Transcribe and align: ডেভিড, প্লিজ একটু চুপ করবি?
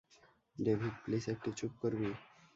ডেভিড, 0.57 0.93
প্লিজ 1.03 1.23
একটু 1.29 1.49
চুপ 1.51 1.71
করবি? 1.81 2.09